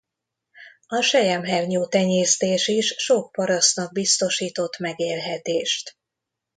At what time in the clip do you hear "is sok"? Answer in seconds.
2.67-3.31